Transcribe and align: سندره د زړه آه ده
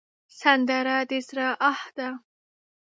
سندره 0.39 0.97
د 1.09 1.11
زړه 1.27 1.47
آه 1.69 1.83
ده 1.97 2.09